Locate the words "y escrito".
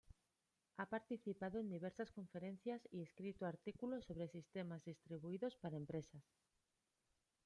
2.91-3.45